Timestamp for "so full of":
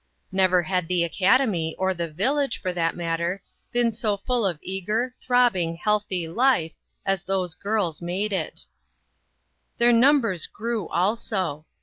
3.93-4.57